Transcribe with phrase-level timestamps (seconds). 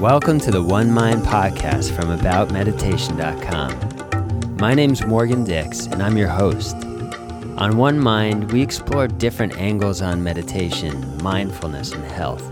[0.00, 4.56] Welcome to the One Mind podcast from AboutMeditation.com.
[4.56, 6.74] My name's Morgan Dix, and I'm your host.
[6.74, 12.42] On One Mind, we explore different angles on meditation, mindfulness, and health.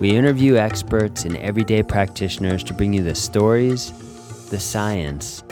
[0.00, 3.92] We interview experts and everyday practitioners to bring you the stories,
[4.48, 5.44] the science,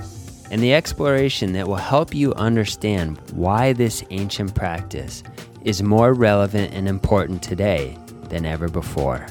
[0.51, 5.23] and the exploration that will help you understand why this ancient practice
[5.63, 7.97] is more relevant and important today
[8.31, 9.29] than ever before.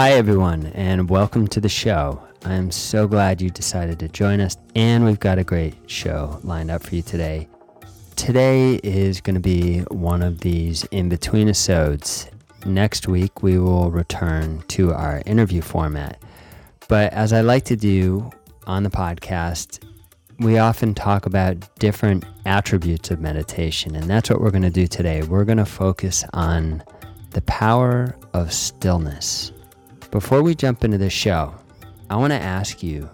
[0.00, 2.22] Hi, everyone, and welcome to the show.
[2.46, 6.70] I'm so glad you decided to join us, and we've got a great show lined
[6.70, 7.48] up for you today.
[8.16, 12.30] Today is going to be one of these in between episodes.
[12.64, 16.18] Next week, we will return to our interview format.
[16.88, 18.30] But as I like to do
[18.66, 19.84] on the podcast,
[20.38, 24.86] we often talk about different attributes of meditation, and that's what we're going to do
[24.86, 25.20] today.
[25.20, 26.82] We're going to focus on
[27.32, 29.52] the power of stillness.
[30.10, 31.54] Before we jump into the show,
[32.10, 33.08] I want to ask you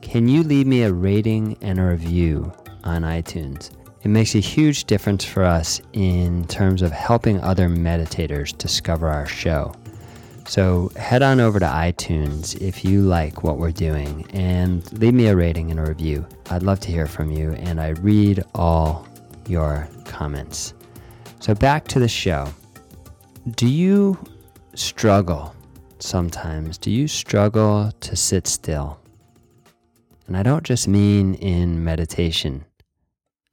[0.00, 2.52] can you leave me a rating and a review
[2.84, 3.72] on iTunes?
[4.04, 9.26] It makes a huge difference for us in terms of helping other meditators discover our
[9.26, 9.74] show.
[10.46, 15.26] So head on over to iTunes if you like what we're doing and leave me
[15.26, 16.24] a rating and a review.
[16.48, 19.08] I'd love to hear from you, and I read all
[19.48, 20.74] your comments.
[21.40, 22.46] So back to the show.
[23.56, 24.16] Do you
[24.74, 25.56] struggle
[26.04, 26.78] sometimes?
[26.78, 29.00] Do you struggle to sit still?
[30.26, 32.64] And I don't just mean in meditation,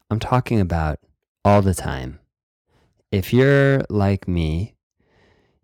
[0.10, 1.00] I'm talking about
[1.44, 2.20] all the time.
[3.12, 4.76] If you're like me,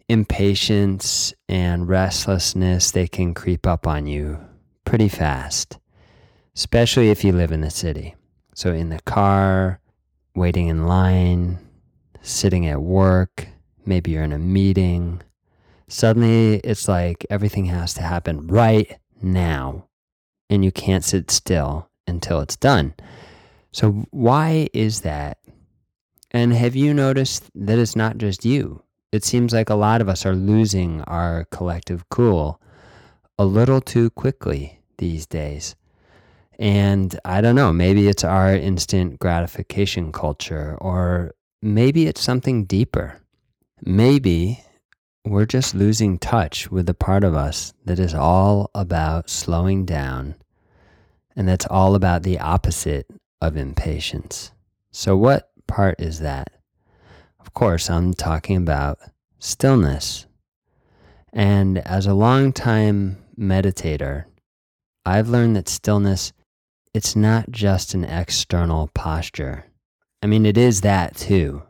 [0.10, 4.40] impatience and restlessness they can creep up on you
[4.86, 5.78] pretty fast,
[6.56, 8.16] especially if you live in the city.
[8.56, 9.80] So in the car,
[10.36, 11.60] waiting in line,
[12.22, 13.48] sitting at work,
[13.86, 15.22] maybe you're in a meeting,
[15.90, 19.86] Suddenly, it's like everything has to happen right now,
[20.50, 22.94] and you can't sit still until it's done.
[23.72, 25.38] So, why is that?
[26.32, 28.84] And have you noticed that it's not just you?
[29.14, 32.62] It seems like a lot of us are losing our collective cool
[33.40, 35.76] a little too quickly these days.
[36.60, 43.22] And I don't know, maybe it's our instant gratification culture, or maybe it's something deeper.
[43.86, 44.64] Maybe
[45.30, 50.36] we're just losing touch with the part of us that is all about slowing down
[51.36, 53.06] and that's all about the opposite
[53.40, 54.52] of impatience.
[54.92, 56.50] So, what part is that?
[57.40, 59.00] Of course, I'm talking about
[59.38, 60.26] stillness.
[61.32, 64.26] And as a long-time meditator,
[65.06, 66.34] I've learned that stillness
[66.94, 69.66] it's not just an external posture.
[70.24, 71.62] I mean, it is that too.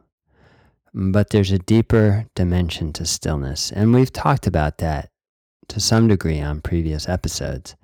[0.99, 5.11] But there's a deeper dimension to stillness, and we've talked about that
[5.67, 7.75] to some degree on previous episodes.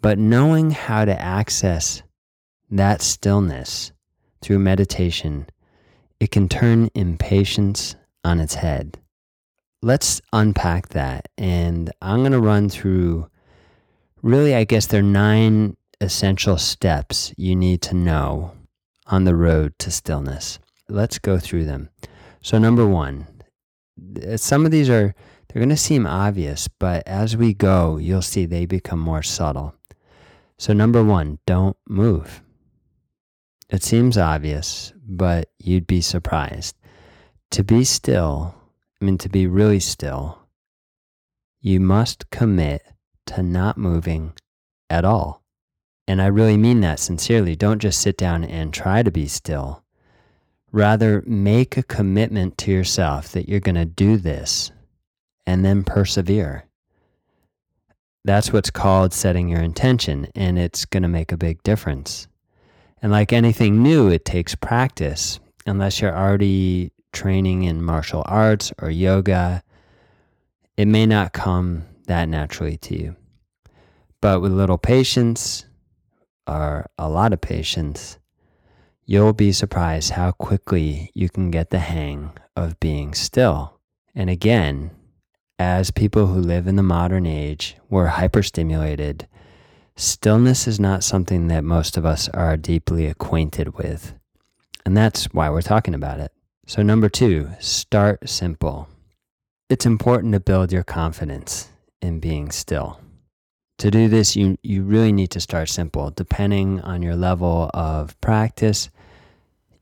[0.00, 2.04] But knowing how to access
[2.70, 3.90] that stillness
[4.40, 5.48] through meditation,
[6.20, 8.96] it can turn impatience on its head.
[9.82, 13.28] Let's unpack that, and I'm going to run through
[14.22, 18.52] really, I guess, there are nine essential steps you need to know
[19.08, 21.90] on the road to stillness let's go through them.
[22.40, 23.26] So, number one,
[24.36, 25.14] some of these are,
[25.48, 29.74] they're going to seem obvious, but as we go, you'll see they become more subtle.
[30.58, 32.42] So, number one, don't move.
[33.70, 36.76] It seems obvious, but you'd be surprised.
[37.52, 38.54] To be still,
[39.00, 40.38] I mean, to be really still,
[41.60, 42.82] you must commit
[43.26, 44.32] to not moving
[44.90, 45.42] at all.
[46.06, 47.56] And I really mean that sincerely.
[47.56, 49.83] Don't just sit down and try to be still
[50.74, 54.72] Rather, make a commitment to yourself that you're going to do this
[55.46, 56.64] and then persevere.
[58.24, 62.26] That's what's called setting your intention, and it's going to make a big difference.
[63.00, 65.38] And like anything new, it takes practice.
[65.64, 69.62] Unless you're already training in martial arts or yoga,
[70.76, 73.14] it may not come that naturally to you.
[74.20, 75.66] But with a little patience,
[76.48, 78.18] or a lot of patience,
[79.06, 83.80] you'll be surprised how quickly you can get the hang of being still.
[84.14, 84.90] And again,
[85.58, 89.26] as people who live in the modern age, we're hyperstimulated.
[89.96, 94.14] Stillness is not something that most of us are deeply acquainted with.
[94.84, 96.32] And that's why we're talking about it.
[96.66, 98.88] So, number two, start simple.
[99.68, 101.68] It's important to build your confidence
[102.02, 103.00] in being still.
[103.78, 106.10] To do this, you, you really need to start simple.
[106.10, 108.90] Depending on your level of practice,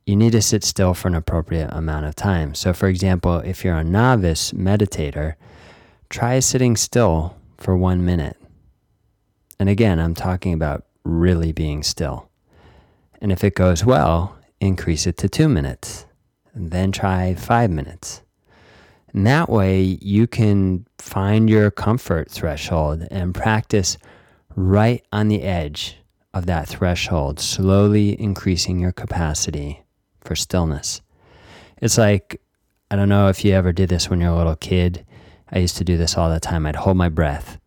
[0.07, 2.55] you need to sit still for an appropriate amount of time.
[2.55, 5.35] So, for example, if you're a novice meditator,
[6.09, 8.37] try sitting still for one minute.
[9.61, 12.29] And again, I'm talking about really being still.
[13.21, 16.07] And if it goes well, increase it to two minutes.
[16.55, 18.23] And then try five minutes.
[19.15, 23.99] And that way, you can find your comfort threshold and practice
[24.57, 25.99] right on the edge
[26.35, 29.81] of that threshold, slowly increasing your capacity
[30.23, 31.01] for stillness.
[31.81, 32.41] It's like,
[32.91, 35.05] I don't know if you ever did this when you're a little kid.
[35.51, 36.67] I used to do this all the time.
[36.67, 37.59] I'd hold my breath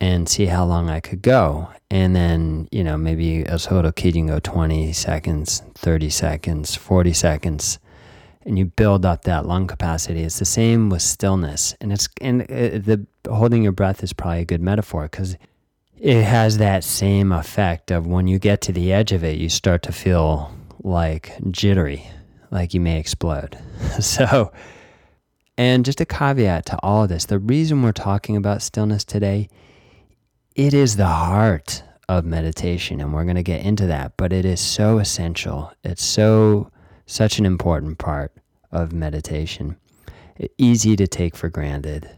[0.00, 1.68] and see how long I could go.
[1.90, 6.10] And then, you know, maybe as a little kid, you can go 20 seconds, 30
[6.10, 7.78] seconds, 40 seconds
[8.44, 10.22] and you build up that lung capacity.
[10.22, 14.40] It's the same with stillness, and it's and uh, the holding your breath is probably
[14.40, 15.36] a good metaphor because
[15.98, 19.48] it has that same effect of when you get to the edge of it, you
[19.48, 22.06] start to feel like jittery,
[22.50, 23.58] like you may explode.
[24.00, 24.52] so,
[25.56, 29.48] and just a caveat to all of this: the reason we're talking about stillness today,
[30.54, 34.16] it is the heart of meditation, and we're going to get into that.
[34.16, 35.72] But it is so essential.
[35.84, 36.70] It's so
[37.06, 38.32] such an important part
[38.70, 39.76] of meditation.
[40.58, 42.10] Easy to take for granted.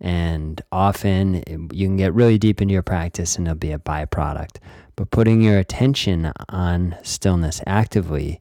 [0.00, 3.78] And often um, you can get really deep into your practice and it'll be a
[3.78, 4.56] byproduct.
[4.96, 8.40] But putting your attention on stillness actively,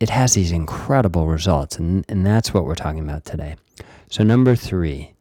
[0.00, 1.78] it has these incredible results.
[1.78, 3.56] And, and that's what we're talking about today.
[4.10, 5.14] So, number three,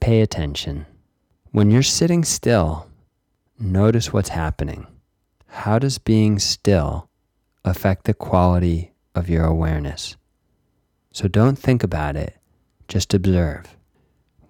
[0.00, 0.86] pay attention.
[1.50, 2.88] When you're sitting still,
[3.58, 4.86] notice what's happening.
[5.46, 7.08] How does being still
[7.64, 10.16] affect the quality of your awareness.
[11.12, 12.36] So don't think about it,
[12.86, 13.76] just observe.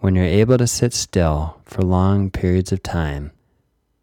[0.00, 3.32] When you're able to sit still for long periods of time,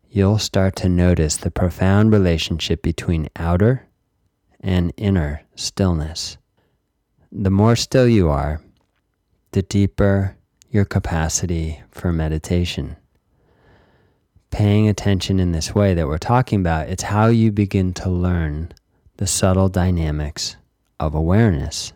[0.09, 3.87] you'll start to notice the profound relationship between outer
[4.59, 6.37] and inner stillness.
[7.31, 8.61] The more still you are,
[9.51, 10.35] the deeper
[10.69, 12.97] your capacity for meditation.
[14.51, 18.73] Paying attention in this way that we're talking about, it's how you begin to learn
[19.15, 20.57] the subtle dynamics
[20.99, 21.93] of awareness.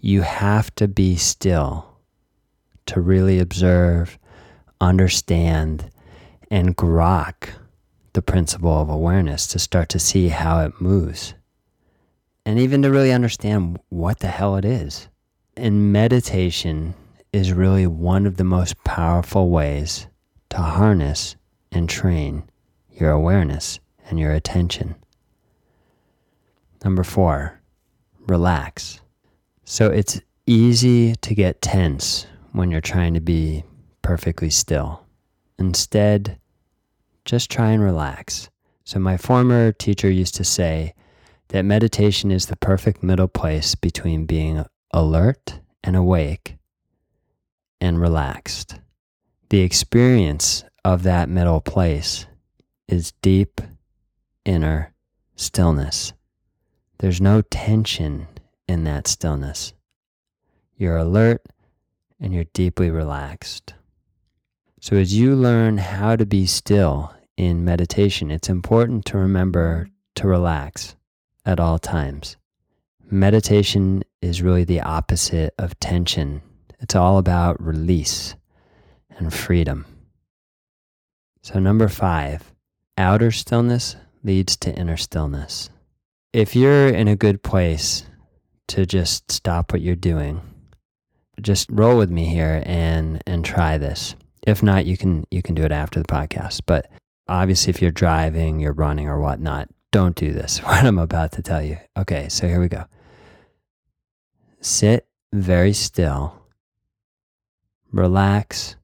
[0.00, 1.91] You have to be still
[2.86, 4.18] to really observe,
[4.80, 5.90] understand,
[6.50, 7.48] and grok
[8.12, 11.34] the principle of awareness to start to see how it moves.
[12.44, 15.08] And even to really understand what the hell it is.
[15.56, 16.94] And meditation
[17.32, 20.06] is really one of the most powerful ways
[20.50, 21.36] to harness
[21.70, 22.44] and train
[22.90, 24.94] your awareness and your attention.
[26.84, 27.60] Number four,
[28.26, 29.00] relax.
[29.64, 33.64] So it's easy to get tense when you're trying to be
[34.02, 35.04] perfectly still.
[35.58, 36.38] Instead,
[37.24, 38.50] just try and relax.
[38.84, 40.94] So, my former teacher used to say
[41.48, 46.56] that meditation is the perfect middle place between being alert and awake
[47.80, 48.80] and relaxed.
[49.50, 52.26] The experience of that middle place
[52.88, 53.60] is deep
[54.44, 54.92] inner
[55.36, 56.12] stillness.
[56.98, 58.28] There's no tension
[58.66, 59.74] in that stillness.
[60.76, 61.42] You're alert
[62.22, 63.74] and you're deeply relaxed.
[64.80, 70.26] So, as you learn how to be still in meditation, it's important to remember to
[70.26, 70.96] relax
[71.44, 72.38] at all times.
[73.10, 76.40] Meditation is really the opposite of tension,
[76.80, 78.34] it's all about release
[79.10, 79.84] and freedom.
[81.42, 82.54] So, number five,
[82.96, 85.68] outer stillness leads to inner stillness
[86.32, 88.04] if you're in a good place
[88.68, 90.40] to just stop what you're doing,
[91.40, 94.14] just roll with me here and and try this.
[94.46, 96.62] If not, you can you can do it after the podcast.
[96.66, 96.90] But
[97.28, 100.58] obviously, if you're driving, you're running, or whatnot, don't do this.
[100.62, 101.78] What I'm about to tell you.
[101.96, 102.84] Okay, so here we go.
[104.60, 106.34] Sit very still,
[107.90, 108.76] relax,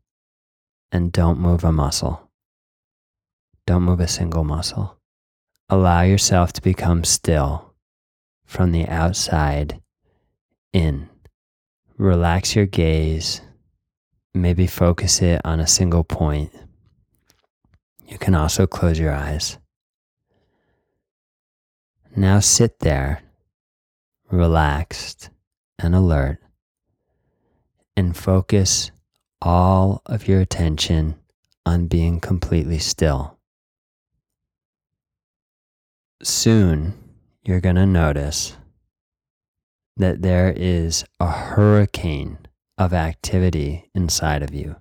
[0.91, 2.31] and don't move a muscle.
[3.67, 4.97] Don't move a single muscle.
[5.69, 7.75] Allow yourself to become still
[8.47, 9.83] from the outside
[10.73, 11.11] in.
[11.99, 13.41] Relax your gaze.
[14.33, 16.53] Maybe focus it on a single point.
[18.07, 19.59] You can also close your eyes.
[22.17, 23.23] Now sit there,
[24.31, 25.31] relaxed
[25.79, 26.39] and alert,
[27.97, 28.91] and focus
[29.43, 31.17] all of your attention
[31.67, 33.39] on being completely still
[36.23, 36.95] soon
[37.45, 38.57] you're going to notice
[39.99, 42.39] that there is a hurricane
[42.77, 44.77] of activity inside of you.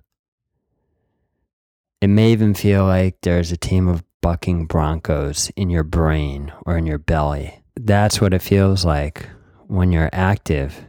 [2.00, 6.76] It may even feel like there's a team of bucking broncos in your brain or
[6.76, 7.62] in your belly.
[7.74, 9.28] That's what it feels like
[9.66, 10.84] when you're active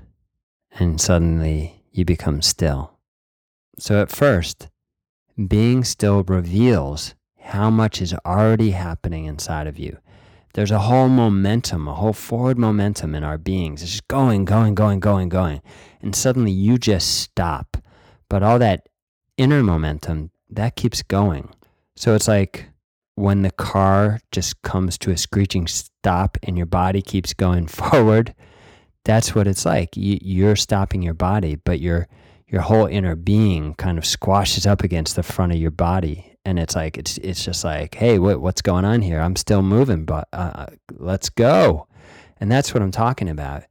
[0.72, 3.00] and suddenly you become still.
[3.78, 4.70] So at first,
[5.48, 9.98] being still reveals how much is already happening inside of you.
[10.60, 13.82] There's a whole momentum, a whole forward momentum in our beings.
[13.82, 15.62] It's just going, going, going, going, going.
[16.02, 17.78] And suddenly you just stop.
[18.30, 18.90] But all that
[19.38, 21.54] inner momentum, that keeps going.
[21.96, 22.72] So it's like
[23.16, 28.36] when the car just comes to a screeching stop and your body keeps going forward,
[29.06, 29.96] that's what it's like.
[29.96, 32.10] You, are stopping your body, but your
[32.50, 36.60] your whole inner being kind of squashes up against the front of your body, and
[36.60, 39.20] it's like it's it's just like, hey, what what's going on here?
[39.20, 40.66] I'm still moving, but uh, uh
[40.98, 41.88] let's go.
[42.40, 43.64] And that's what I'm talking about.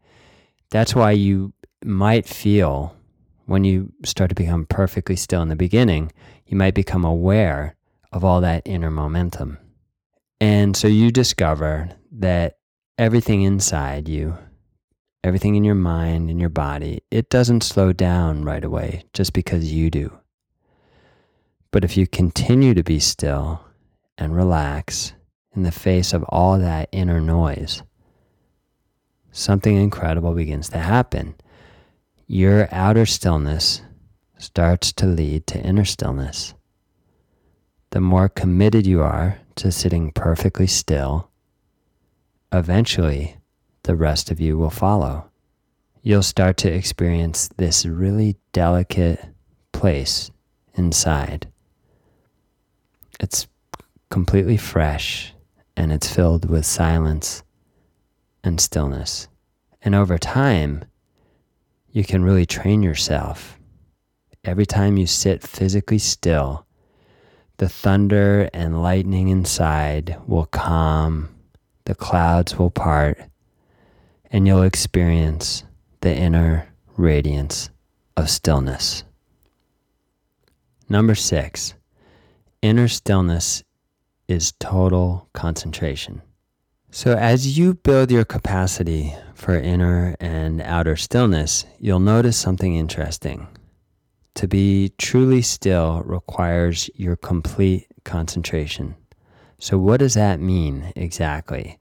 [0.70, 1.52] That's why you
[1.84, 2.94] might feel
[3.46, 6.12] when you start to become perfectly still in the beginning,
[6.46, 7.76] you might become aware
[8.12, 9.58] of all that inner momentum.
[10.40, 12.58] And so you discover that
[12.98, 14.36] everything inside you,
[15.24, 19.72] everything in your mind and your body, it doesn't slow down right away just because
[19.72, 20.12] you do.
[21.70, 23.64] But if you continue to be still
[24.16, 25.12] and relax
[25.54, 27.82] in the face of all that inner noise,
[29.30, 31.34] something incredible begins to happen.
[32.26, 33.82] Your outer stillness
[34.38, 36.54] starts to lead to inner stillness
[37.90, 41.30] the more committed you are to sitting perfectly still,
[42.52, 43.36] eventually
[43.84, 45.30] the rest of you will follow.
[46.02, 49.20] You'll start to experience this really delicate
[49.72, 50.30] place
[50.74, 51.48] inside.
[53.20, 53.46] It's
[54.10, 55.34] completely fresh
[55.76, 57.42] and it's filled with silence
[58.44, 59.28] and stillness.
[59.82, 60.84] And over time,
[61.90, 63.58] you can really train yourself.
[64.44, 66.66] Every time you sit physically still,
[67.58, 71.28] the thunder and lightning inside will calm,
[71.84, 73.20] the clouds will part,
[74.30, 75.64] and you'll experience
[76.00, 77.70] the inner radiance
[78.16, 79.04] of stillness.
[80.88, 81.74] Number six,
[82.62, 83.62] inner stillness
[84.26, 86.22] is total concentration.
[86.90, 93.46] So, as you build your capacity for inner and outer stillness, you'll notice something interesting.
[94.36, 98.96] To be truly still requires your complete concentration.
[99.58, 101.78] So, what does that mean exactly?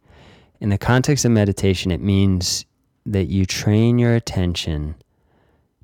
[0.60, 2.66] In the context of meditation, it means
[3.06, 4.96] that you train your attention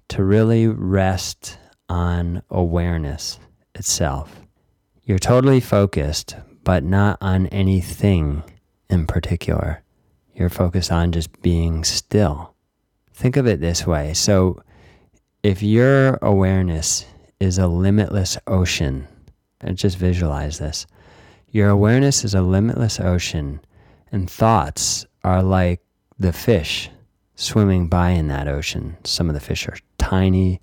[0.09, 1.57] to really rest
[1.88, 3.39] on awareness
[3.75, 4.42] itself.
[5.05, 8.41] You're totally focused, but not on anything
[8.89, 9.83] in particular.
[10.33, 12.53] You're focused on just being still.
[13.13, 14.13] Think of it this way.
[14.13, 14.63] So,
[15.43, 17.05] if your awareness
[17.41, 19.10] is a limitless ocean,
[19.60, 20.88] and just visualize this,
[21.50, 23.60] your awareness is a limitless ocean,
[24.10, 25.81] and thoughts are like
[26.17, 26.89] the fish
[27.36, 28.95] swimming by in that ocean.
[29.03, 30.62] Some of the fish are tiny,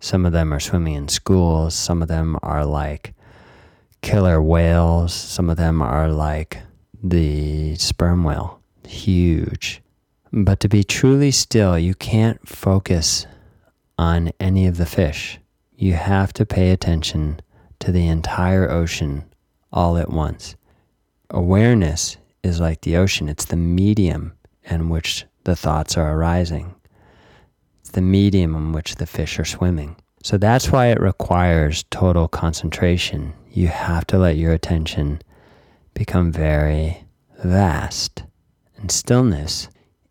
[0.00, 3.14] some of them are swimming in schools, some of them are like
[4.02, 6.58] killer whales, some of them are like
[7.02, 9.80] the sperm whale, huge.
[10.32, 13.26] But to be truly still, you can't focus
[13.98, 15.38] on any of the fish.
[15.76, 17.40] You have to pay attention
[17.80, 19.24] to the entire ocean
[19.72, 20.56] all at once.
[21.30, 26.74] Awareness is like the ocean, it's the medium in which the thoughts are arising,
[27.80, 29.96] it's the medium in which the fish are swimming.
[30.22, 33.34] So that's why it requires total concentration.
[33.54, 35.20] You have to let your attention
[35.92, 37.04] become very
[37.44, 38.22] vast.
[38.78, 39.68] And stillness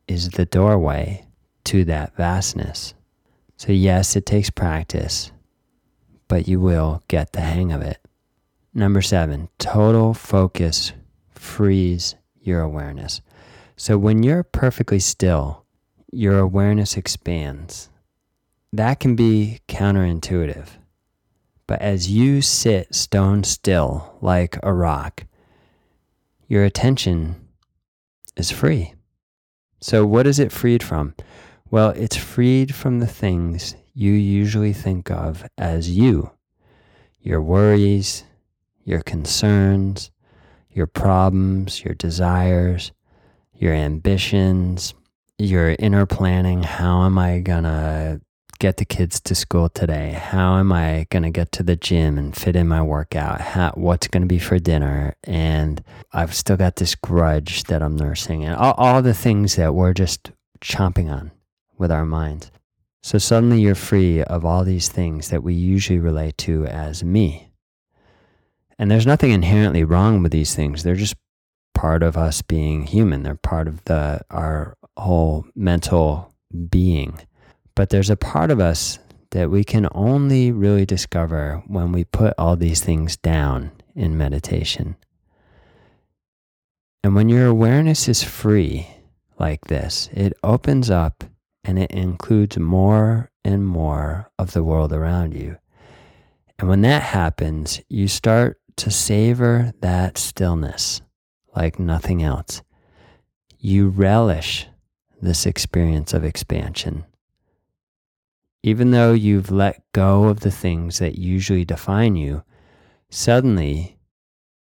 [0.07, 1.25] is the doorway
[1.63, 2.93] to that vastness.
[3.57, 5.31] So, yes, it takes practice,
[6.27, 7.97] but you will get the hang of it.
[8.75, 10.93] Number seven, total focus
[11.31, 13.21] frees your awareness.
[13.75, 15.65] So, when you're perfectly still,
[16.11, 17.89] your awareness expands.
[18.71, 20.67] That can be counterintuitive.
[21.71, 25.23] But as you sit stone still like a rock,
[26.49, 27.47] your attention
[28.35, 28.93] is free.
[29.79, 31.15] So, what is it freed from?
[31.69, 36.31] Well, it's freed from the things you usually think of as you
[37.21, 38.25] your worries,
[38.83, 40.11] your concerns,
[40.71, 42.91] your problems, your desires,
[43.55, 44.93] your ambitions,
[45.37, 46.63] your inner planning.
[46.63, 48.19] How am I going to
[48.61, 50.11] get the kids to school today?
[50.11, 53.41] How am I going to get to the gym and fit in my workout?
[53.41, 55.15] How, what's going to be for dinner?
[55.23, 59.73] And I've still got this grudge that I'm nursing, and all, all the things that
[59.73, 61.31] we're just chomping on
[61.79, 62.51] with our minds.
[63.01, 67.51] So suddenly you're free of all these things that we usually relate to as me.
[68.77, 70.83] And there's nothing inherently wrong with these things.
[70.83, 71.15] They're just
[71.73, 73.23] part of us being human.
[73.23, 76.35] They're part of the our whole mental
[76.69, 77.17] being.
[77.75, 78.99] But there's a part of us
[79.31, 84.97] that we can only really discover when we put all these things down in meditation.
[87.03, 88.87] And when your awareness is free
[89.39, 91.23] like this, it opens up
[91.63, 95.57] and it includes more and more of the world around you.
[96.59, 101.01] And when that happens, you start to savor that stillness
[101.55, 102.61] like nothing else.
[103.57, 104.67] You relish
[105.21, 107.05] this experience of expansion.
[108.63, 112.43] Even though you've let go of the things that usually define you,
[113.09, 113.97] suddenly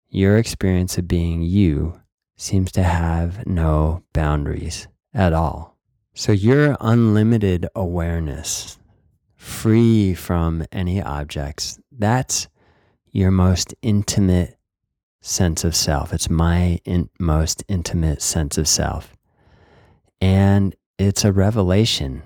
[0.09, 1.99] your experience of being you
[2.37, 5.77] seems to have no boundaries at all.
[6.13, 8.77] So your unlimited awareness,
[9.35, 12.47] free from any objects, that's
[13.11, 14.57] your most intimate
[15.21, 16.13] sense of self.
[16.13, 19.15] It's my in, most intimate sense of self.
[20.21, 22.23] And it's a revelation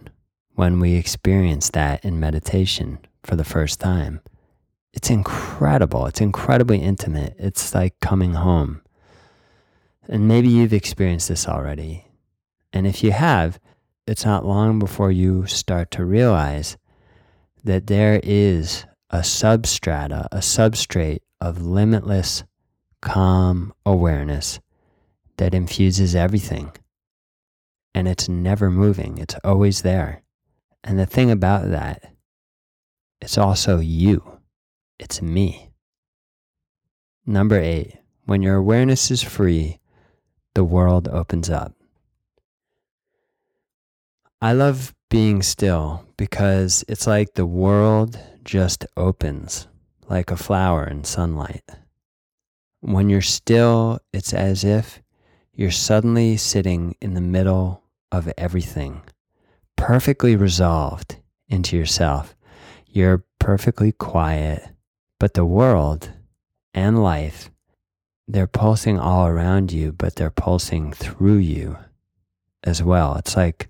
[0.62, 4.22] when we experience that in meditation for the first time.
[4.94, 6.06] It's incredible.
[6.06, 7.36] It's incredibly intimate.
[7.39, 8.84] It's like coming home.
[10.08, 12.06] And maybe you've experienced this already.
[12.72, 13.60] And if you have,
[14.06, 16.77] it's not long before you start to realize
[17.63, 22.44] that there is a substrata, a substrate of limitless,
[23.01, 24.60] calm awareness
[25.38, 26.72] that infuses everything.
[27.96, 30.22] And it's never moving, it's always there.
[30.83, 32.13] And the thing about that,
[33.21, 34.39] it's also you,
[34.97, 35.71] it's me.
[37.25, 39.79] Number eight, when your awareness is free,
[40.55, 41.73] the world opens up.
[44.41, 49.67] I love being still because it's like the world just opens
[50.09, 51.63] like a flower in sunlight.
[52.79, 55.01] When you're still, it's as if
[55.53, 59.03] you're suddenly sitting in the middle of everything,
[59.82, 61.17] perfectly resolved
[61.50, 62.36] into yourself.
[62.86, 64.62] You're perfectly quiet,
[65.20, 66.12] but the world
[66.72, 67.50] and life
[68.28, 71.78] they're pulsing all around you, but they're pulsing through you
[72.63, 73.15] as well.
[73.15, 73.70] It's like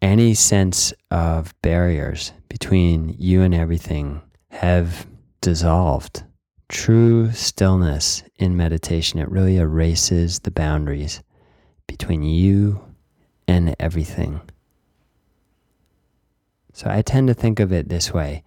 [0.00, 5.06] any sense of barriers between you and everything have
[5.40, 6.22] dissolved.
[6.68, 11.22] True stillness in meditation, it really erases the boundaries
[11.88, 12.80] between you
[13.48, 14.40] and everything.
[16.74, 18.42] So I tend to think of it this way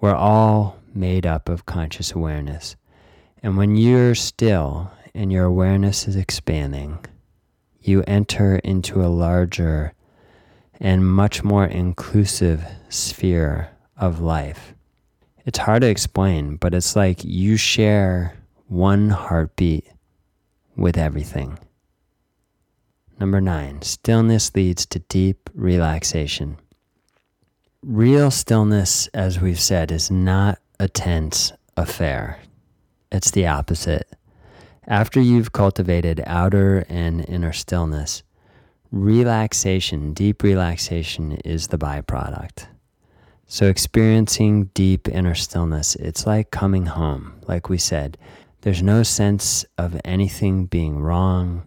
[0.00, 2.74] we're all made up of conscious awareness.
[3.44, 6.98] And when you're still and your awareness is expanding,
[7.80, 9.94] you enter into a larger
[10.80, 14.74] and much more inclusive sphere of life.
[15.46, 19.86] It's hard to explain, but it's like you share one heartbeat
[20.76, 21.56] with everything.
[23.20, 26.56] Number nine, stillness leads to deep relaxation.
[27.82, 32.38] Real stillness, as we've said, is not a tense affair.
[33.10, 34.06] It's the opposite.
[34.86, 38.22] After you've cultivated outer and inner stillness,
[38.92, 42.66] relaxation, deep relaxation, is the byproduct.
[43.46, 47.40] So, experiencing deep inner stillness, it's like coming home.
[47.48, 48.18] Like we said,
[48.60, 51.66] there's no sense of anything being wrong.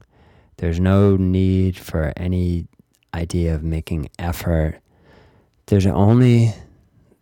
[0.58, 2.68] There's no need for any
[3.16, 4.83] idea of making effort.
[5.68, 6.54] There's only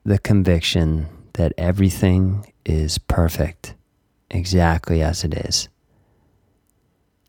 [0.04, 3.76] the conviction that everything is perfect
[4.32, 5.70] exactly as it is.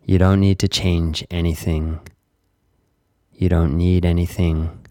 [0.05, 2.01] You don't need to change anything.
[3.33, 4.87] You don't need anything.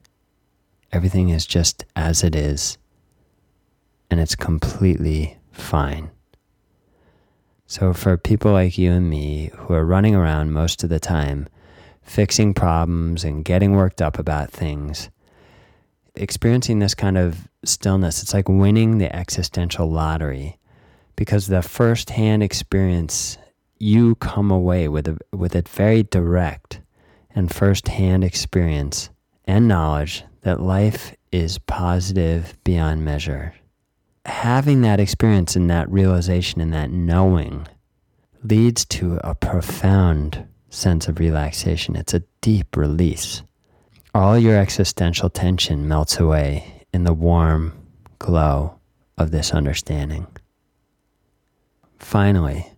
[0.91, 2.77] Everything is just as it is,
[4.09, 6.11] and it's completely fine.
[7.65, 11.47] So, for people like you and me who are running around most of the time,
[12.03, 15.09] fixing problems and getting worked up about things,
[16.15, 20.57] experiencing this kind of stillness, it's like winning the existential lottery
[21.15, 23.37] because the first-hand experience
[23.77, 26.81] you come away with a, with a very direct
[27.33, 29.09] and first-hand experience
[29.45, 33.53] and knowledge that life is positive beyond measure.
[34.25, 37.67] Having that experience and that realization and that knowing
[38.43, 41.95] leads to a profound sense of relaxation.
[41.95, 43.43] It's a deep release.
[44.13, 47.73] All your existential tension melts away in the warm
[48.19, 48.77] glow
[49.17, 50.27] of this understanding.
[51.97, 52.73] Finally,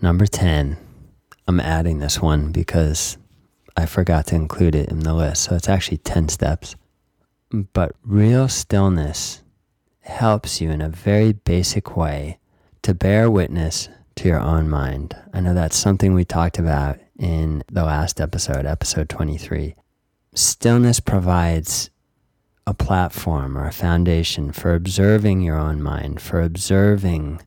[0.00, 0.78] number 10.
[1.46, 3.18] I'm adding this one because
[3.76, 5.42] I forgot to include it in the list.
[5.44, 6.74] So it's actually 10 steps.
[7.50, 9.42] But real stillness
[10.00, 12.38] helps you in a very basic way
[12.80, 15.14] to bear witness to your own mind.
[15.34, 19.74] I know that's something we talked about in the last episode, episode 23.
[20.38, 21.90] Stillness provides
[22.64, 27.40] a platform or a foundation for observing your own mind, for observing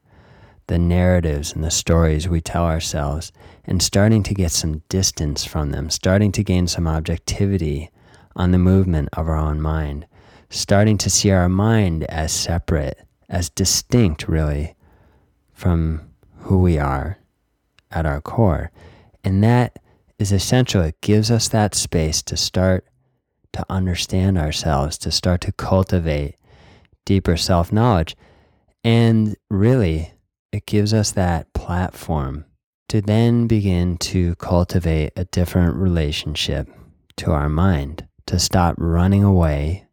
[0.67, 3.31] the narratives and the stories we tell ourselves,
[3.63, 7.89] and starting to get some distance from them, starting to gain some objectivity
[8.35, 10.05] on the movement of our own mind,
[10.49, 12.99] starting to see our mind as separate,
[13.29, 14.75] as distinct, really,
[15.53, 17.19] from who we are
[17.89, 18.69] at our core.
[19.23, 19.79] And that
[20.21, 20.81] is essential.
[20.83, 22.85] It gives us that space to start
[23.53, 26.35] to understand ourselves, to start to cultivate
[27.05, 28.15] deeper self knowledge.
[28.83, 30.13] And really,
[30.51, 32.45] it gives us that platform
[32.89, 36.69] to then begin to cultivate a different relationship
[37.17, 39.87] to our mind, to stop running away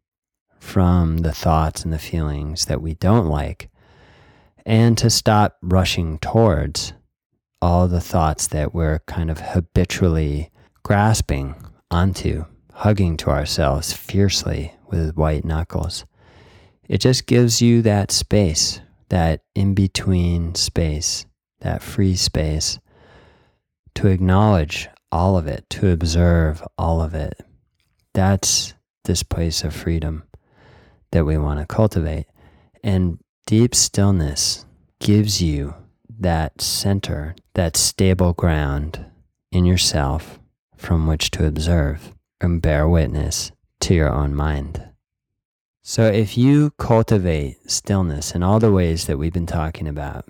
[0.59, 3.71] from the thoughts and the feelings that we don't like,
[4.67, 6.93] and to stop rushing towards
[7.61, 10.51] all the thoughts that we're kind of habitually
[10.83, 11.55] grasping
[11.91, 16.05] onto, hugging to ourselves fiercely with white knuckles.
[16.89, 21.27] It just gives you that space, that in between space,
[21.61, 22.79] that free space
[23.95, 27.35] to acknowledge all of it, to observe all of it.
[28.15, 30.23] That's this place of freedom
[31.11, 32.27] that we want to cultivate.
[32.83, 34.67] And deep stillness
[35.01, 35.75] gives you
[36.21, 39.05] that center, that stable ground
[39.51, 40.39] in yourself
[40.77, 44.81] from which to observe and bear witness to your own mind.
[45.83, 50.29] So, if you cultivate stillness in all the ways that we've been talking about,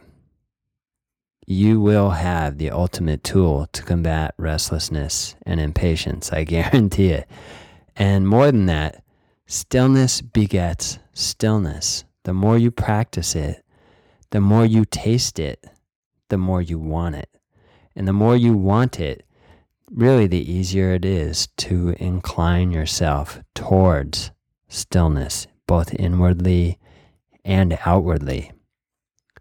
[1.46, 6.32] you will have the ultimate tool to combat restlessness and impatience.
[6.32, 7.28] I guarantee it.
[7.94, 9.04] And more than that,
[9.46, 12.04] stillness begets stillness.
[12.24, 13.62] The more you practice it,
[14.30, 15.62] the more you taste it,
[16.28, 17.28] the more you want it.
[17.96, 19.24] And the more you want it,
[19.90, 24.30] really the easier it is to incline yourself towards
[24.68, 26.78] stillness, both inwardly
[27.44, 28.52] and outwardly.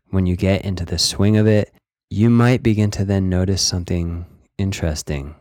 [0.09, 1.73] When you get into the swing of it,
[2.09, 4.25] you might begin to then notice something
[4.57, 5.35] interesting.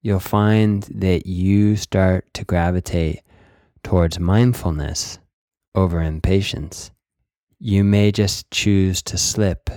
[0.00, 3.22] You'll find that you start to gravitate
[3.82, 5.18] towards mindfulness
[5.74, 6.90] over impatience.
[7.58, 9.70] You may just choose to slip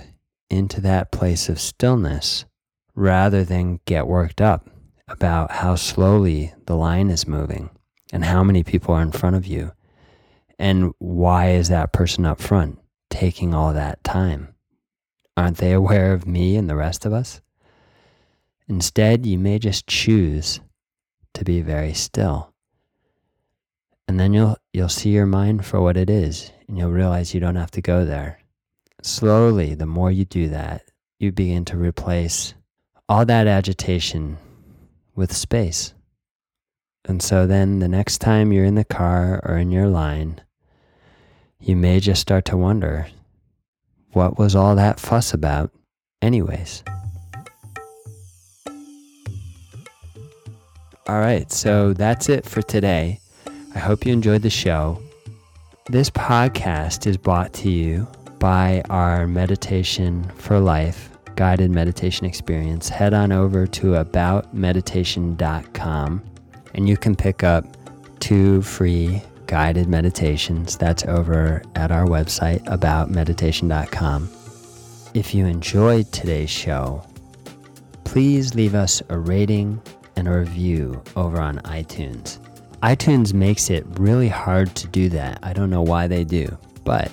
[0.50, 2.44] into that place of stillness
[2.94, 4.68] rather than get worked up
[5.08, 7.70] about how slowly the line is moving
[8.12, 9.72] and how many people are in front of you.
[10.58, 12.78] And why is that person up front
[13.10, 14.54] taking all that time?
[15.36, 17.40] Aren't they aware of me and the rest of us?
[18.68, 20.60] Instead you may just choose
[21.34, 22.52] to be very still.
[24.08, 27.40] And then you'll you'll see your mind for what it is and you'll realize you
[27.40, 28.38] don't have to go there
[29.06, 30.82] slowly, the more you do that,
[31.18, 32.54] you begin to replace
[33.08, 34.36] all that agitation
[35.14, 35.94] with space.
[37.04, 40.40] And so then the next time you're in the car or in your line,
[41.60, 43.06] you may just start to wonder
[44.12, 45.70] what was all that fuss about,
[46.20, 46.82] anyways?
[51.08, 53.20] All right, so that's it for today.
[53.74, 55.00] I hope you enjoyed the show.
[55.88, 63.14] This podcast is brought to you by our Meditation for Life guided meditation experience, head
[63.14, 66.22] on over to aboutmeditation.com
[66.74, 67.64] and you can pick up
[68.20, 70.76] two free guided meditations.
[70.76, 74.30] That's over at our website, aboutmeditation.com.
[75.14, 77.02] If you enjoyed today's show,
[78.04, 79.80] please leave us a rating
[80.16, 82.38] and a review over on iTunes.
[82.82, 85.38] iTunes makes it really hard to do that.
[85.42, 87.10] I don't know why they do, but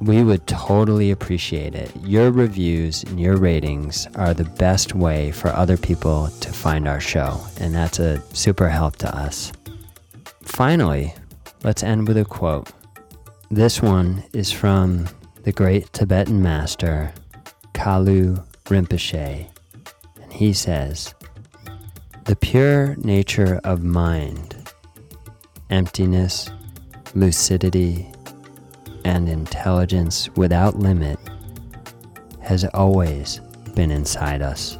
[0.00, 1.90] we would totally appreciate it.
[2.02, 7.00] Your reviews and your ratings are the best way for other people to find our
[7.00, 9.52] show, and that's a super help to us.
[10.42, 11.14] Finally,
[11.64, 12.70] let's end with a quote.
[13.50, 15.06] This one is from
[15.44, 17.12] the great Tibetan master,
[17.72, 19.46] Kalu Rinpoche,
[20.20, 21.14] and he says,
[22.24, 24.56] The pure nature of mind,
[25.70, 26.50] emptiness,
[27.14, 28.10] lucidity,
[29.06, 31.16] and intelligence without limit
[32.40, 33.40] has always
[33.76, 34.78] been inside us.